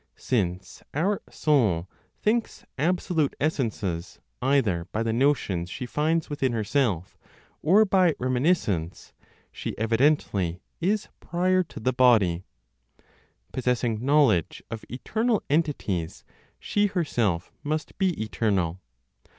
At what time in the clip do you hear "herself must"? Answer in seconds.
16.87-17.95